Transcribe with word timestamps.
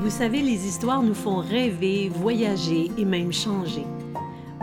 Vous 0.00 0.10
savez, 0.10 0.40
les 0.40 0.66
histoires 0.66 1.02
nous 1.02 1.14
font 1.14 1.36
rêver, 1.36 2.08
voyager 2.08 2.90
et 2.96 3.04
même 3.04 3.32
changer. 3.32 3.84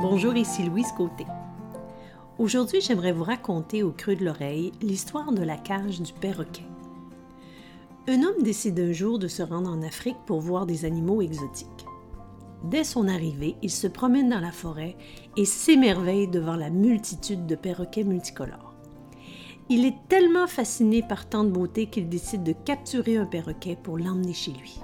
Bonjour, 0.02 0.36
ici 0.36 0.64
Louise 0.64 0.92
Côté. 0.98 1.26
Aujourd'hui, 2.40 2.82
j'aimerais 2.82 3.12
vous 3.12 3.24
raconter 3.24 3.84
au 3.84 3.92
creux 3.92 4.16
de 4.16 4.26
l'oreille 4.26 4.72
l'histoire 4.82 5.32
de 5.32 5.44
la 5.44 5.56
cage 5.56 6.02
du 6.02 6.14
perroquet. 6.14 6.66
Un 8.08 8.24
homme 8.24 8.42
décide 8.42 8.80
un 8.80 8.92
jour 8.92 9.20
de 9.20 9.28
se 9.28 9.44
rendre 9.44 9.70
en 9.70 9.84
Afrique 9.84 10.18
pour 10.26 10.42
voir 10.42 10.66
des 10.66 10.84
animaux 10.84 11.22
exotiques. 11.22 11.86
Dès 12.64 12.84
son 12.84 13.08
arrivée, 13.08 13.56
il 13.62 13.72
se 13.72 13.88
promène 13.88 14.30
dans 14.30 14.42
la 14.42 14.52
forêt 14.52 14.98
et 15.38 15.46
s'émerveille 15.46 16.28
devant 16.28 16.56
la 16.56 16.72
multitude 16.72 17.46
de 17.46 17.56
perroquets 17.56 18.04
multicolores. 18.04 18.74
Il 19.70 19.86
est 19.86 19.96
tellement 20.10 20.48
fasciné 20.48 21.04
par 21.04 21.30
tant 21.30 21.44
de 21.44 21.52
beauté 21.52 21.86
qu'il 21.86 22.10
décide 22.10 22.44
de 22.44 22.54
capturer 22.54 23.18
un 23.18 23.28
perroquet 23.28 23.78
pour 23.82 24.00
l'emmener 24.00 24.34
chez 24.34 24.54
lui. 24.54 24.80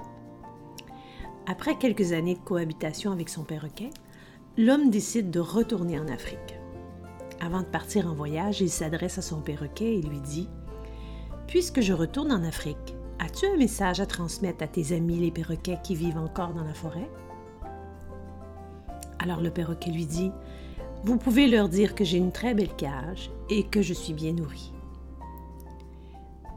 Après 1.48 1.78
quelques 1.78 2.12
années 2.12 2.34
de 2.34 2.40
cohabitation 2.40 3.12
avec 3.12 3.28
son 3.28 3.44
perroquet, 3.44 3.90
l'homme 4.58 4.90
décide 4.90 5.30
de 5.30 5.38
retourner 5.38 5.96
en 5.96 6.08
Afrique. 6.08 6.58
Avant 7.40 7.60
de 7.60 7.66
partir 7.66 8.10
en 8.10 8.14
voyage, 8.14 8.60
il 8.60 8.68
s'adresse 8.68 9.18
à 9.18 9.22
son 9.22 9.40
perroquet 9.40 9.94
et 9.94 10.02
lui 10.02 10.20
dit 10.20 10.48
Puisque 11.46 11.82
je 11.82 11.92
retourne 11.92 12.32
en 12.32 12.42
Afrique, 12.42 12.96
as-tu 13.20 13.46
un 13.46 13.56
message 13.56 14.00
à 14.00 14.06
transmettre 14.06 14.64
à 14.64 14.66
tes 14.66 14.92
amis 14.92 15.20
les 15.20 15.30
perroquets 15.30 15.78
qui 15.84 15.94
vivent 15.94 16.18
encore 16.18 16.52
dans 16.52 16.64
la 16.64 16.74
forêt 16.74 17.08
Alors 19.20 19.40
le 19.40 19.50
perroquet 19.50 19.92
lui 19.92 20.06
dit 20.06 20.32
Vous 21.04 21.16
pouvez 21.16 21.46
leur 21.46 21.68
dire 21.68 21.94
que 21.94 22.02
j'ai 22.02 22.18
une 22.18 22.32
très 22.32 22.54
belle 22.54 22.74
cage 22.74 23.30
et 23.50 23.62
que 23.62 23.82
je 23.82 23.94
suis 23.94 24.14
bien 24.14 24.32
nourri. 24.32 24.72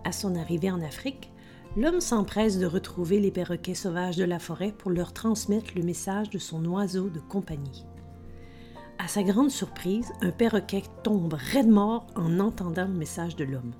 À 0.03 0.11
son 0.11 0.35
arrivée 0.35 0.71
en 0.71 0.81
Afrique, 0.81 1.31
l'homme 1.77 2.01
s'empresse 2.01 2.57
de 2.57 2.65
retrouver 2.65 3.19
les 3.19 3.31
perroquets 3.31 3.75
sauvages 3.75 4.17
de 4.17 4.23
la 4.23 4.39
forêt 4.39 4.71
pour 4.71 4.91
leur 4.91 5.13
transmettre 5.13 5.71
le 5.75 5.83
message 5.83 6.29
de 6.29 6.37
son 6.37 6.65
oiseau 6.65 7.09
de 7.09 7.19
compagnie. 7.19 7.85
À 8.97 9.07
sa 9.07 9.23
grande 9.23 9.51
surprise, 9.51 10.11
un 10.21 10.31
perroquet 10.31 10.83
tombe 11.03 11.33
raide 11.33 11.69
mort 11.69 12.07
en 12.15 12.39
entendant 12.39 12.87
le 12.87 12.93
message 12.93 13.35
de 13.35 13.45
l'homme. 13.45 13.73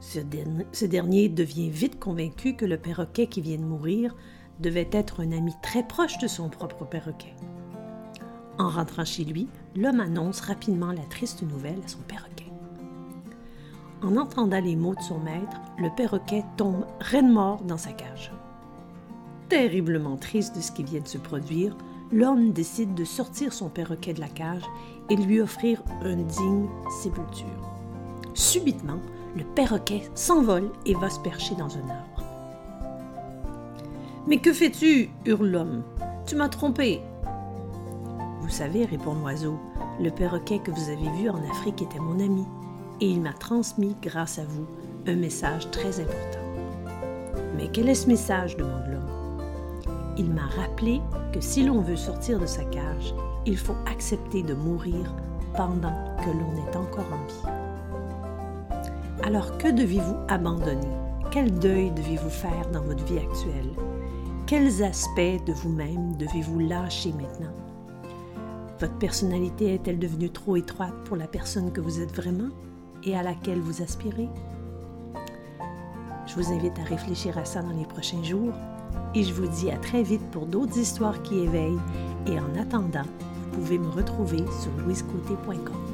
Ce, 0.00 0.20
ce, 0.72 0.84
dernier 0.84 1.28
devient 1.28 1.70
vite 1.70 1.98
convaincu 1.98 2.54
que 2.54 2.66
le 2.66 2.78
perroquet 2.78 3.26
qui 3.26 3.40
vient 3.40 3.58
de 3.58 3.64
mourir 3.64 4.14
devait 4.60 4.90
être 4.92 5.20
un 5.20 5.32
ami 5.32 5.52
très 5.62 5.82
proche 5.82 6.18
de 6.18 6.28
son 6.28 6.50
propre 6.50 6.84
perroquet. 6.84 7.34
En 8.58 8.68
rentrant 8.68 9.04
chez 9.04 9.24
lui, 9.24 9.48
l'homme 9.74 10.00
annonce 10.00 10.40
rapidement 10.40 10.92
la 10.92 11.04
triste 11.06 11.42
nouvelle 11.42 11.80
à 11.84 11.88
son 11.88 11.98
perroquet. 12.00 12.53
En 14.04 14.18
entendant 14.18 14.60
les 14.60 14.76
mots 14.76 14.94
de 14.94 15.00
son 15.00 15.18
maître, 15.18 15.56
le 15.78 15.88
perroquet 15.88 16.44
tombe 16.58 16.84
raide 17.00 17.26
mort 17.26 17.62
dans 17.62 17.78
sa 17.78 17.92
cage. 17.92 18.32
Terriblement 19.48 20.18
triste 20.18 20.54
de 20.54 20.60
ce 20.60 20.72
qui 20.72 20.84
vient 20.84 21.00
de 21.00 21.08
se 21.08 21.16
produire, 21.16 21.74
l'homme 22.12 22.52
décide 22.52 22.94
de 22.94 23.04
sortir 23.04 23.54
son 23.54 23.70
perroquet 23.70 24.12
de 24.12 24.20
la 24.20 24.28
cage 24.28 24.62
et 25.08 25.16
lui 25.16 25.40
offrir 25.40 25.82
une 26.04 26.26
digne 26.26 26.68
sépulture. 27.02 27.46
Subitement, 28.34 29.00
le 29.36 29.44
perroquet 29.44 30.02
s'envole 30.14 30.70
et 30.84 30.94
va 30.94 31.08
se 31.08 31.20
percher 31.20 31.54
dans 31.54 31.74
un 31.74 31.88
arbre. 31.88 32.24
Mais 34.26 34.36
que 34.36 34.52
fais-tu 34.52 35.08
hurle 35.24 35.48
l'homme. 35.48 35.82
Tu 36.26 36.36
m'as 36.36 36.50
trompé. 36.50 37.00
Vous 38.42 38.50
savez, 38.50 38.84
répond 38.84 39.14
l'oiseau, 39.14 39.58
le 39.98 40.10
perroquet 40.10 40.58
que 40.58 40.70
vous 40.70 40.90
avez 40.90 41.08
vu 41.16 41.30
en 41.30 41.42
Afrique 41.50 41.80
était 41.80 42.00
mon 42.00 42.20
ami 42.20 42.44
et 43.04 43.08
il 43.08 43.20
m'a 43.20 43.34
transmis, 43.34 43.94
grâce 44.00 44.38
à 44.38 44.44
vous, 44.44 44.66
un 45.06 45.16
message 45.16 45.70
très 45.70 46.00
important. 46.00 46.38
Mais 47.54 47.68
quel 47.70 47.90
est 47.90 47.94
ce 47.94 48.08
message? 48.08 48.56
demande 48.56 48.86
l'homme. 48.90 49.42
Il 50.16 50.30
m'a 50.30 50.46
rappelé 50.46 51.02
que 51.30 51.40
si 51.42 51.64
l'on 51.64 51.82
veut 51.82 51.96
sortir 51.96 52.40
de 52.40 52.46
sa 52.46 52.64
cage, 52.64 53.14
il 53.44 53.58
faut 53.58 53.76
accepter 53.84 54.42
de 54.42 54.54
mourir 54.54 55.14
pendant 55.54 55.92
que 56.24 56.30
l'on 56.30 56.66
est 56.66 56.76
encore 56.76 57.04
en 57.12 57.26
vie. 57.26 58.72
Alors 59.22 59.58
que 59.58 59.68
devez-vous 59.68 60.16
abandonner? 60.28 60.88
Quel 61.30 61.52
deuil 61.58 61.90
devez-vous 61.90 62.30
faire 62.30 62.70
dans 62.72 62.84
votre 62.84 63.04
vie 63.04 63.18
actuelle? 63.18 63.68
Quels 64.46 64.82
aspects 64.82 65.44
de 65.46 65.52
vous-même 65.52 66.16
devez-vous 66.16 66.58
lâcher 66.58 67.12
maintenant? 67.12 67.52
Votre 68.80 68.96
personnalité 68.96 69.74
est-elle 69.74 69.98
devenue 69.98 70.30
trop 70.30 70.56
étroite 70.56 70.94
pour 71.04 71.18
la 71.18 71.26
personne 71.26 71.70
que 71.70 71.82
vous 71.82 72.00
êtes 72.00 72.14
vraiment? 72.14 72.48
Et 73.04 73.16
à 73.16 73.22
laquelle 73.22 73.60
vous 73.60 73.82
aspirez. 73.82 74.28
Je 76.26 76.34
vous 76.34 76.52
invite 76.52 76.78
à 76.78 76.84
réfléchir 76.84 77.36
à 77.38 77.44
ça 77.44 77.62
dans 77.62 77.76
les 77.76 77.84
prochains 77.84 78.22
jours 78.22 78.54
et 79.14 79.22
je 79.22 79.32
vous 79.32 79.46
dis 79.46 79.70
à 79.70 79.76
très 79.76 80.02
vite 80.02 80.28
pour 80.30 80.46
d'autres 80.46 80.78
histoires 80.78 81.22
qui 81.22 81.40
éveillent 81.40 81.80
et 82.26 82.38
en 82.38 82.54
attendant, 82.60 83.02
vous 83.02 83.60
pouvez 83.60 83.78
me 83.78 83.88
retrouver 83.88 84.44
sur 84.60 84.72
louisecôté.com. 84.84 85.93